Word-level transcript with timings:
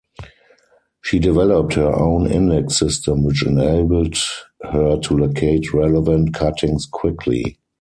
She 1.03 1.19
developed 1.19 1.75
her 1.75 1.93
own 1.95 2.25
index 2.25 2.75
system 2.75 3.23
which 3.23 3.45
enabled 3.45 4.17
her 4.63 4.97
to 4.97 5.13
locate 5.15 5.75
relevant 5.75 6.33
cuttings 6.33 6.87
quickly. 6.87 7.59